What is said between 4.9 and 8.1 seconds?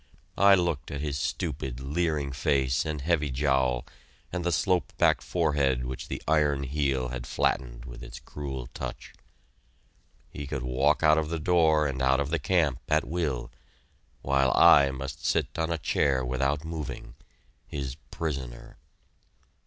back forehead which the iron heel had flattened with